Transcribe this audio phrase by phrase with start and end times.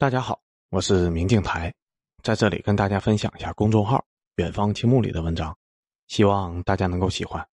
[0.00, 0.40] 大家好，
[0.70, 1.74] 我是明镜台，
[2.22, 4.06] 在这里跟大家分享一下公众号
[4.38, 5.58] “远方青木”里的文章，
[6.06, 7.44] 希望大家能够喜欢。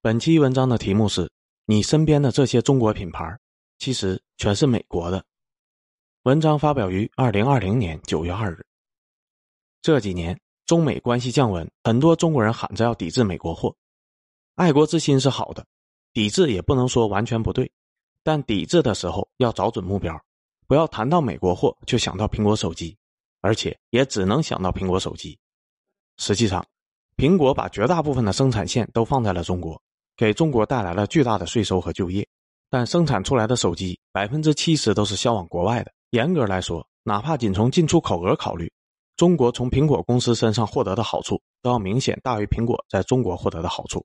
[0.00, 1.30] 本期文章的题目是
[1.64, 3.38] 你身边的这些中国品牌，
[3.78, 5.24] 其实全是美国的。
[6.24, 8.66] 文章发表于二零二零年九月二日。
[9.82, 10.36] 这几年
[10.66, 13.72] 中美关系降温，很多中国人喊着要抵制美国货，
[14.56, 15.64] 爱国之心是好的，
[16.12, 17.70] 抵制也不能说完全不对，
[18.24, 20.20] 但抵制的时候要找准目标。
[20.72, 22.96] 不要谈到美国货就想到苹果手机，
[23.42, 25.38] 而且也只能想到苹果手机。
[26.16, 26.64] 实际上，
[27.14, 29.78] 苹果把绝大部分的生产线都放在了中国，
[30.16, 32.26] 给中国带来了巨大的税收和就业。
[32.70, 35.92] 但生产出来的手机百分之七十都是销往国外的。
[36.12, 38.72] 严格来说，哪怕仅从进出口额考虑，
[39.18, 44.02] 中国从苹果公司身上获得的好处都要明显大于苹果在中国获得的好处。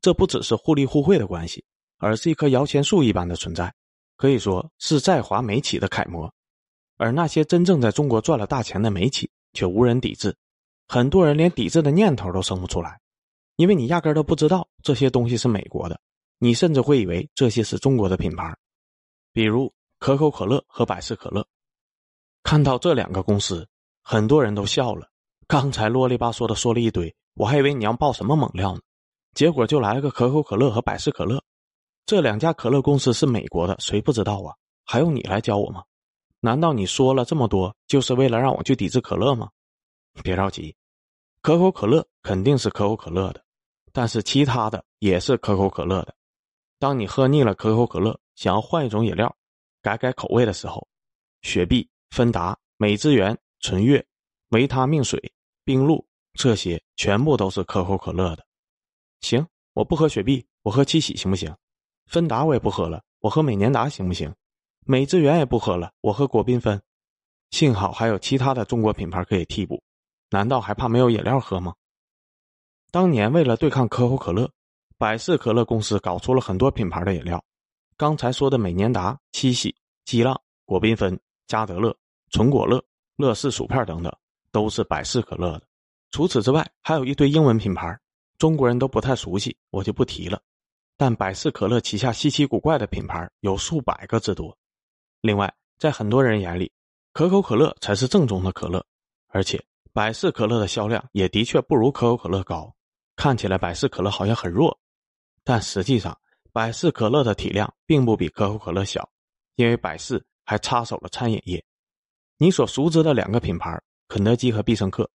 [0.00, 1.64] 这不只是互利互惠的关系，
[1.98, 3.74] 而是一棵摇钱树一般的存在。
[4.20, 6.30] 可以说是在华美企的楷模，
[6.98, 10.36] 而那些真正在中国赚了大钱的美企却无人抵制，
[10.86, 13.00] 很多人连抵制的念头都生不出来，
[13.56, 15.98] 因为你压根都不知道这些东西是美国的，
[16.38, 18.54] 你甚至会以为这些是中国的品牌，
[19.32, 21.42] 比如可口可乐和百事可乐。
[22.42, 23.66] 看到这两个公司，
[24.02, 25.08] 很多人都笑了。
[25.46, 28.82] 刚才啰里吧嗦的说了一堆，我还以为你要爆什么猛料呢，
[29.34, 31.42] 结果就来了个可口可乐和百事可乐。
[32.10, 34.56] 这两家可乐公司是美国的，谁不知道啊？
[34.84, 35.84] 还用你来教我吗？
[36.40, 39.48] 难道你说了这么多，就是为了让我去抵制可乐吗？
[40.24, 40.74] 别着急，
[41.40, 43.44] 可口可乐肯定是可口可乐的，
[43.92, 46.12] 但是其他的也是可口可乐的。
[46.80, 49.32] 当你喝腻了可口可乐，想要换一种饮料，
[49.80, 50.88] 改改口味的时候，
[51.42, 54.04] 雪碧、芬达、美汁源、纯悦、
[54.48, 55.32] 维他命水、
[55.64, 58.44] 冰露，这些全部都是可口可乐的。
[59.20, 61.54] 行，我不喝雪碧，我喝七喜行不行？
[62.10, 64.34] 芬达我也不喝了，我喝美年达行不行？
[64.84, 66.82] 美汁源也不喝了，我喝果缤纷。
[67.52, 69.80] 幸好还有其他的中国品牌可以替补，
[70.28, 71.72] 难道还怕没有饮料喝吗？
[72.90, 74.50] 当年为了对抗可口可乐，
[74.98, 77.40] 百事可乐公司搞出了很多品牌的饮料。
[77.96, 79.72] 刚才说的美年达、七喜、
[80.04, 81.16] 激浪、果缤纷、
[81.46, 81.96] 加德乐、
[82.30, 82.84] 纯果乐、
[83.14, 84.12] 乐事薯片等等，
[84.50, 85.62] 都是百事可乐的。
[86.10, 87.96] 除此之外，还有一堆英文品牌，
[88.36, 90.42] 中国人都不太熟悉，我就不提了。
[91.00, 94.54] 但百事可乐旗下稀奇古怪的品牌有数百个之多。
[95.22, 96.70] 另外，在很多人眼里，
[97.14, 98.84] 可口可乐才是正宗的可乐，
[99.28, 102.70] 而且百事可乐的销量也的确不如可口可乐高。
[103.16, 104.78] 看起来百事可乐好像很弱，
[105.42, 106.14] 但实际上
[106.52, 109.08] 百事可乐的体量并不比可口可乐小，
[109.54, 111.64] 因为百事还插手了餐饮业。
[112.36, 115.10] 你所熟知的两个品牌，肯德基和必胜客，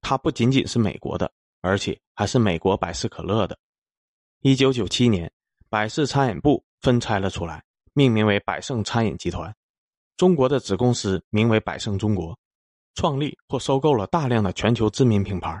[0.00, 1.30] 它不仅仅是美国的，
[1.60, 3.58] 而且还是美国百事可乐的。
[4.48, 5.28] 一九九七年，
[5.68, 7.64] 百事餐饮部分拆了出来，
[7.94, 9.52] 命名为百盛餐饮集团。
[10.16, 12.38] 中国的子公司名为百盛中国，
[12.94, 15.60] 创立或收购了大量的全球知名品牌。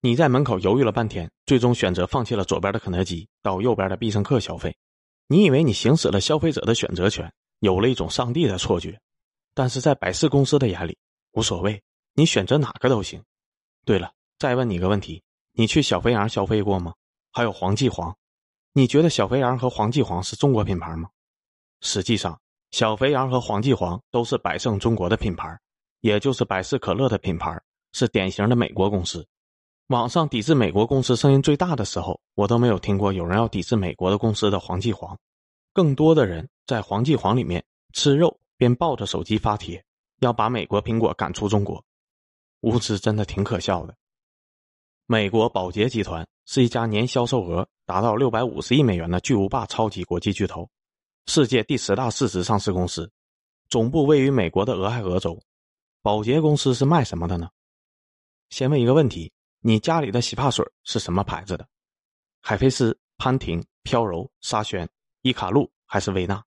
[0.00, 4.74] 你在门口犹豫了半天，最终选择放弃了左边的肯德基，到右边的必胜客消费。
[5.26, 8.98] 你以为你行使了消费者的选择权，有了一种上帝的错觉。
[9.52, 10.96] 但是在百事公司的眼里，
[11.32, 11.82] 无所谓，
[12.14, 13.22] 你选择哪个都行。
[13.84, 15.22] 对了，再问你个问题：
[15.52, 16.94] 你去小肥羊消费过吗？
[17.30, 18.16] 还有黄记煌。
[18.74, 21.10] 你觉得小肥羊和黄记煌是中国品牌吗？
[21.82, 22.40] 实际上，
[22.70, 25.58] 小肥羊和黄记煌都是百胜中国的品牌，
[26.00, 27.60] 也就是百事可乐的品牌，
[27.92, 29.26] 是典型的美国公司。
[29.88, 35.18] 网上抵制美国公司声音最大的时候，我都没有听过有人要抵制美国的公司的黄记煌，
[35.74, 37.62] 更多的人在黄记煌里面
[37.92, 39.84] 吃肉边抱着手机发帖，
[40.20, 41.84] 要把美国苹果赶出中国，
[42.62, 43.94] 无知真的挺可笑的。
[45.12, 50.66] 美国宝洁集团是一家年销售额达到六百五十亿美元的巨无霸超级国际巨头，
[51.26, 53.12] 世界第十大市值上市公司，
[53.68, 55.38] 总部位于美国的俄亥俄州。
[56.00, 57.50] 宝洁公司是卖什么的呢？
[58.48, 59.30] 先问一个问题：
[59.60, 61.68] 你家里的洗发水是什么牌子的？
[62.40, 64.88] 海飞丝、潘婷、飘柔、沙宣、
[65.20, 66.42] 伊卡璐还是薇娜？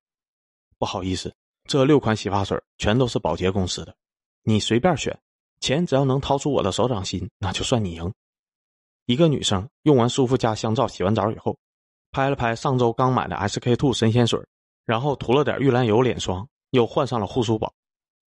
[0.79, 1.31] 不好意思，
[1.65, 3.95] 这六款洗发水全都是宝洁公司的，
[4.41, 5.15] 你随便选，
[5.59, 8.11] 钱只要能掏出我的手掌心，那就算你赢。
[9.05, 11.57] 一个女生用完舒肤佳香皂洗完澡以后，
[12.11, 14.39] 拍了拍上周刚买的 SK two 神仙水，
[14.85, 17.73] 然后涂了点玉兰油脸霜，又换上了护舒宝。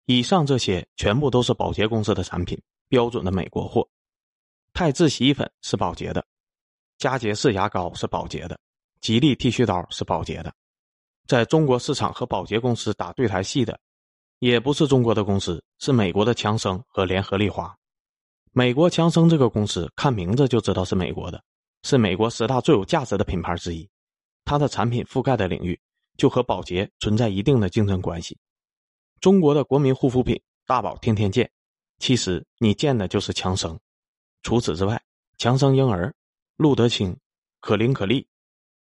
[0.06, 3.88] 以上这些全部都是宝洁公司的产品，标准的美国货。
[4.72, 6.24] 泰渍洗衣粉是宝洁的，
[6.98, 8.58] 佳洁士牙膏是宝洁的，
[9.00, 10.52] 吉利剃须刀是宝洁的。
[11.26, 13.78] 在中国市场和宝洁公司打对台戏的，
[14.40, 17.76] 也不是中国的公司，是美国的强生和联合利华。
[18.58, 21.44] 美国强生这个公司，看名字就知道是美国的，
[21.82, 23.86] 是美国十大最有价值的品牌之一。
[24.46, 25.78] 它的产品覆盖的领域
[26.16, 28.34] 就和宝洁存在一定的竞争关系。
[29.20, 31.50] 中国的国民护肤品大宝天天见，
[31.98, 33.78] 其实你见的就是强生。
[34.42, 34.98] 除此之外，
[35.36, 36.10] 强生婴儿、
[36.56, 37.14] 露得清、
[37.60, 38.24] 可伶可俐、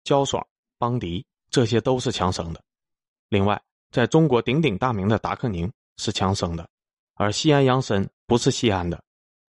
[0.05, 0.47] 娇爽、
[0.79, 2.62] 邦迪，这些都是强生的。
[3.29, 3.61] 另外，
[3.91, 6.71] 在中国鼎鼎大名的达克宁是强生的，
[7.15, 9.03] 而西安杨参不是西安的，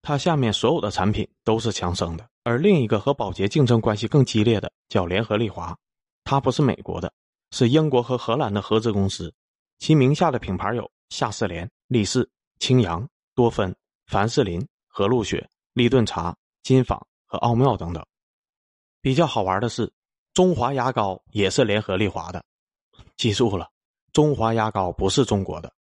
[0.08, 2.30] 它下面所有的产品都是强生的。
[2.44, 5.76] 而另一个和宝洁竞争关系更激烈的叫联合利华，
[6.24, 7.12] 它不是美国的，
[7.50, 9.34] 是英国和荷兰的合资公司，
[9.80, 12.30] 其名下的品牌有夏士莲、力士、
[12.60, 13.76] 清扬、多芬、
[14.06, 18.06] 凡士林、和路雪、立顿茶、金纺和奥妙等等。
[19.02, 19.92] 比较好玩的是，
[20.36, 22.46] 中华牙膏也是联合利华的，
[23.18, 23.68] 记住了。
[24.14, 25.74] 中华牙膏不是中国的，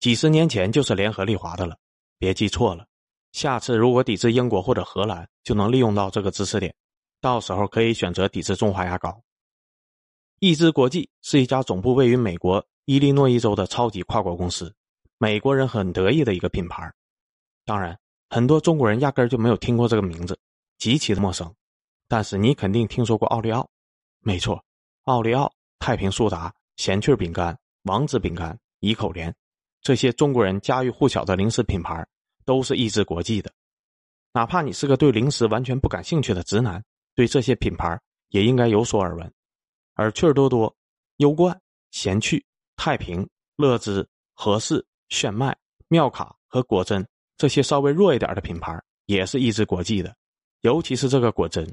[0.00, 1.78] 几十年前就是联合利华的了，
[2.18, 2.86] 别记错了。
[3.32, 6.74] 下次如果抵制英国或者荷兰，就能利用到这个知识点，
[7.20, 9.22] 到时候可以选择抵制中华牙膏。
[10.38, 14.74] 易之国际是一家总部位于美国伊利诺伊州的超级跨国公司，
[15.18, 16.92] 美国人很得意的一个品牌。
[17.64, 17.98] 当然，
[18.28, 20.38] 很多中国人压根就没有听过这个名字，
[20.78, 21.54] 极其的陌生。
[22.08, 23.68] 但是你肯定听说过奥利奥，
[24.20, 24.64] 没错，
[25.04, 27.56] 奥利奥、太平苏打、咸趣饼干。
[27.84, 29.34] 王子饼干、怡口莲，
[29.80, 32.06] 这些中国人家喻户晓的零食品牌，
[32.44, 33.52] 都是益智国际的。
[34.32, 36.82] 哪怕你是个对零食完全不感兴趣的直男，
[37.14, 39.32] 对这些品牌也应该有所耳闻。
[39.94, 40.74] 而趣多多、
[41.16, 41.60] 优冠、
[41.90, 42.44] 闲趣、
[42.76, 45.56] 太平、乐之、和氏、炫迈、
[45.88, 47.06] 妙卡和果珍
[47.36, 50.14] 这些稍微弱一点的品牌，也是益智国际的。
[50.60, 51.68] 尤其是这个果珍，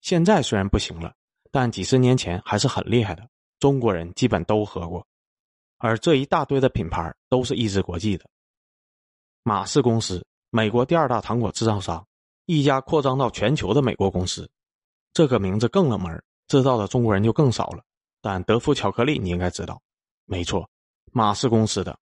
[0.00, 1.14] 现在虽然不行了，
[1.50, 3.28] 但几十年前还是很厉害的，
[3.60, 5.06] 中国人基本都喝过。
[5.78, 8.28] 而这一大堆的品牌都是益智国际的。
[9.48, 12.04] 马氏公司，美国第二大糖果制造商，
[12.46, 14.50] 一家扩张到全球的美国公司。
[15.12, 17.84] 这个名字更冷门，知道的中国人就更少了。
[18.20, 19.80] 但德芙巧克力你应该知道，
[20.24, 20.68] 没错，
[21.12, 21.96] 马氏公司的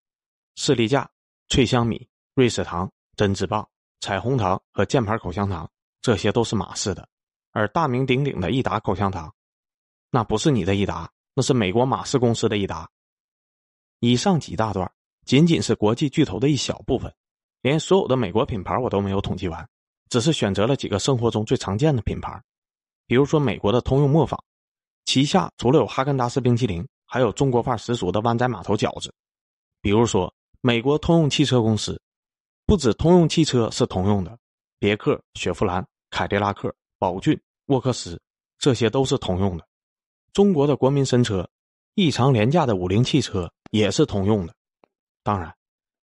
[0.53, 1.09] 士力架、
[1.47, 3.67] 脆香米、瑞士糖、珍芝棒、
[4.01, 5.67] 彩虹糖和键盘口香糖，
[5.99, 7.09] 这些都是马氏的。
[7.53, 9.33] 而大名鼎鼎的益达口香糖，
[10.11, 12.87] 那不是你的益达，那是美国马氏公司的益达。
[13.99, 14.91] 以上几大段
[15.25, 17.11] 仅仅是国际巨头的一小部分，
[17.61, 19.67] 连所有的美国品牌我都没有统计完，
[20.09, 22.41] 只是选择了几个生活中最常见的品牌，
[23.07, 24.43] 比如说美国的通用磨坊，
[25.05, 29.09] 旗下除了有哈根达斯冰淇淋，还有中国范十足的湾仔码头饺子；
[29.81, 32.01] 比如说美国通用汽车公司，
[32.65, 34.37] 不止通用汽车是通用的，
[34.79, 38.21] 别克、雪佛兰、凯迪拉克、宝骏、沃克斯，
[38.57, 39.67] 这些都是通用的。
[40.33, 41.49] 中国的国民神车，
[41.95, 43.51] 异常廉价的五菱汽车。
[43.71, 44.53] 也是通用的，
[45.23, 45.55] 当然，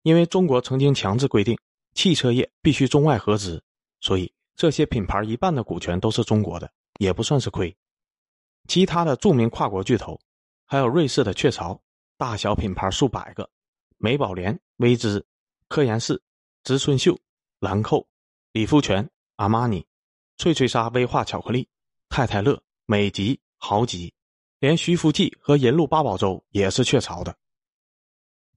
[0.07, 1.59] 因为中国曾经强制规定
[1.93, 3.61] 汽车业必须中外合资，
[3.99, 7.75] 所以这些品牌一半的股权都是中国的，也不算是亏。
[8.69, 10.17] 其他的著名跨国巨头，
[10.65, 11.77] 还有瑞士的雀巢，
[12.17, 13.49] 大小品牌数百个，
[13.97, 15.25] 美宝莲、薇姿、
[15.67, 16.23] 科颜氏、
[16.63, 17.19] 植村秀、
[17.59, 18.07] 兰蔻、
[18.53, 19.85] 理肤泉、阿玛尼、
[20.37, 21.67] 脆脆鲨威化巧克力、
[22.07, 24.13] 太太乐、美极、豪吉，
[24.59, 27.35] 连徐福记和银鹭八宝粥也是雀巢的。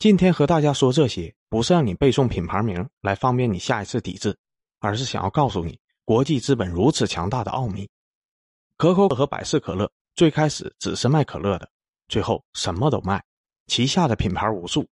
[0.01, 4.35] 今天和大家说这些，不是让你背诵品牌名来方便你下一次抵制，
[4.79, 7.87] 而是想要告诉你国际资本如此强大的奥秘。
[8.79, 11.69] 可口可乐和百事可乐最开始只是卖可乐的，
[12.09, 13.23] 最后什么都卖，
[13.67, 14.89] 旗下的品牌无数。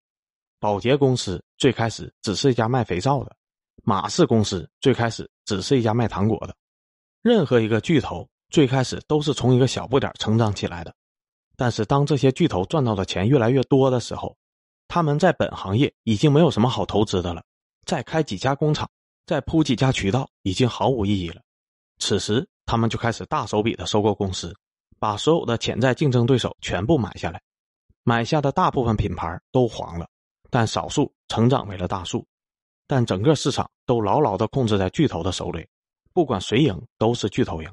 [0.60, 3.34] 宝洁公司最开始只是一家卖肥皂的，
[3.84, 6.54] 马氏公司最开始只是一家卖糖果的。
[7.22, 10.94] 任何一个巨头最开始都是从一个小不点成长起来的，
[11.56, 14.36] 但是当这些巨头赚到的钱越来越多的时候，
[14.88, 17.44] 他们在本行业已经没有什么好投资的了，
[17.84, 18.90] 再开几家工厂，
[19.26, 21.42] 再铺几家渠道，已经毫无意义了。
[21.98, 24.56] 此时，他们就开始大手笔的收购公司，
[24.98, 27.40] 把所有的潜在竞争对手全部买下来。
[28.02, 30.08] 买下的大部分品牌都黄了，
[30.48, 32.26] 但少数成长为了大树。
[32.86, 35.68] 但整个市场都牢牢的控制在巨头的手里，
[36.14, 37.70] 不管谁赢，都是巨头赢。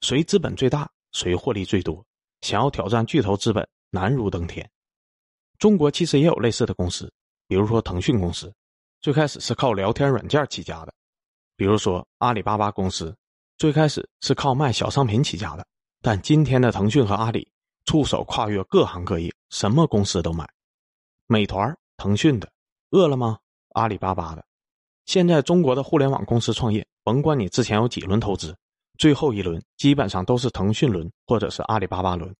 [0.00, 2.02] 谁资本最大，谁获利最多。
[2.40, 4.66] 想要挑战巨头资本，难如登天。
[5.60, 7.12] 中国其实也有类似的公司，
[7.46, 8.50] 比如说腾讯公司，
[9.02, 10.92] 最开始是靠聊天软件起家的；
[11.54, 13.14] 比如说阿里巴巴公司，
[13.58, 15.66] 最开始是靠卖小商品起家的。
[16.00, 17.46] 但今天的腾讯和阿里，
[17.84, 20.48] 触手跨越各行各业，什么公司都买。
[21.26, 22.48] 美团，腾讯的；
[22.92, 23.38] 饿了么，
[23.74, 24.42] 阿里巴巴的。
[25.04, 28.56] 现在中国的互联网公司创业，甭管你之前有几轮投资，
[28.96, 32.34] 最后一轮基本上都是腾讯轮或者是阿里巴巴轮。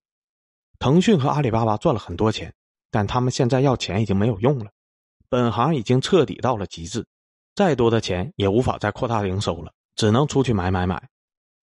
[0.79, 2.51] 腾讯和阿里巴巴赚了很多钱。
[2.91, 4.71] 但他们现在要钱已经没有用了，
[5.29, 7.07] 本行已经彻底到了极致，
[7.55, 11.09] 再多的钱也无法再扩大营收了，只能出去买买买。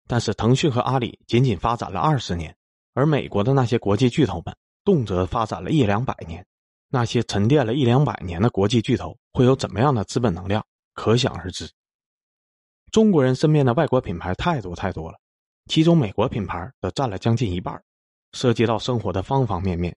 [0.08, 2.56] 但是腾讯和阿里仅仅发展了二十年，
[2.94, 6.46] 而美国的那些国际巨头们动辄发展了一两百年，
[6.88, 10.64] 那些沉淀了一两百年的国际巨头会有怎么样的资本能量，
[10.94, 11.68] 可想而知。
[12.92, 15.18] 中国人身边的外国品牌太多太多了，
[15.66, 17.82] 其中美国品牌则占了将近一半，
[18.32, 19.94] 涉及到生活的方方面面，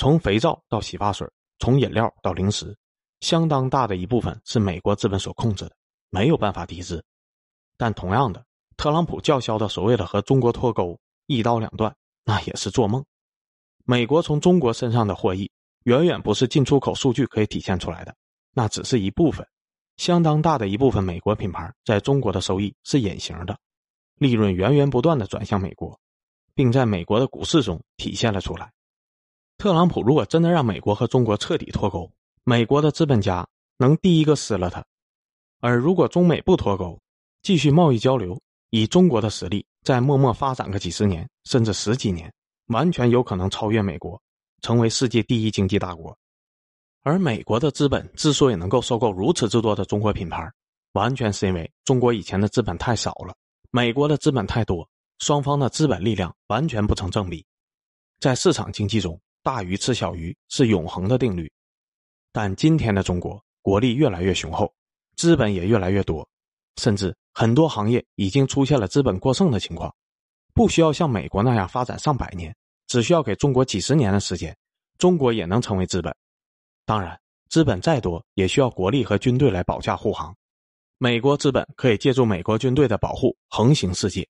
[0.00, 1.28] 从肥皂到洗发水，
[1.58, 2.74] 从饮料到零食，
[3.20, 5.76] 相当大的一部分是美国资本所控制的，
[6.08, 7.04] 没有办法抵制。
[7.76, 8.42] 但同样的，
[8.78, 13.04] 特朗普叫嚣的所谓的和中国脱钩、一刀两断，那也是做梦。
[13.84, 15.50] 美国从中国身上的获益，
[15.84, 18.16] 远远不是进出口数据可以体现出来的，
[18.54, 19.46] 那只是一部分。
[19.98, 23.54] 相当大的一部分美国品牌在中国的收益是隐形的，
[24.14, 26.00] 利润源源不断的转向美国，
[26.54, 28.72] 并在美国的股市中体现了出来。
[29.60, 32.10] 特朗普如果真的让美国和中国彻底脱钩，
[32.44, 34.80] 美国的资本家能第一个撕了他；
[35.60, 36.98] 而如果中美不脱钩，
[37.42, 38.40] 继续贸易交流，
[38.70, 42.32] 以中国的实力再默默发展个几十年甚至十几年，
[42.68, 44.18] 完全有可能超越美国，
[44.62, 46.16] 成为世界第一经济大国。
[47.02, 50.50] 而美国的资本之所以能够收购如此之多的中国品牌，
[50.92, 53.34] 完全是因为中国以前的资本太少了，
[53.70, 54.88] 美国的资本太多，
[55.18, 57.44] 双方的资本力量完全不成正比。
[58.20, 61.50] 在市场经济中，大鱼吃小鱼是永恒的定律。
[62.32, 64.72] 但今天的中国国力越来越雄厚，
[65.16, 66.28] 资本也越来越多，
[66.76, 69.94] 甚至很多行业已经出现了资本过剩的情况，
[70.54, 72.54] 不需要像美国那样发展上百年，
[72.86, 74.56] 只需要给中国几十年的时间，
[74.98, 76.14] 中国也能成为资本。
[76.84, 77.18] 当然，
[77.48, 80.34] 资本再多也需要国力和军队来保驾护航。
[80.98, 84.28] 美国资本可以借助美国军队的保护横行世界，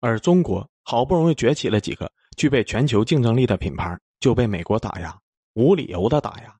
[0.00, 5.18] 而中国好不容易崛起了几个具备全球竞争力的品牌，就被美国打压，
[5.54, 6.58] 无理由的打压。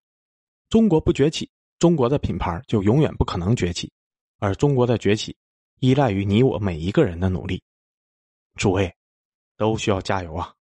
[0.69, 3.91] 中国不崛起，中国的品牌就永远不可能崛起，
[4.39, 5.37] 而中国的崛起
[5.81, 7.63] 依赖于你我每一个人的努力。
[8.57, 8.95] 诸位，
[9.57, 10.55] 都需要加油啊！